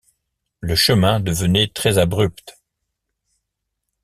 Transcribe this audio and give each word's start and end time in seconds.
Le 0.61 0.73
chemin 0.75 1.19
devenait 1.19 1.67
très-abrupt. 1.67 2.57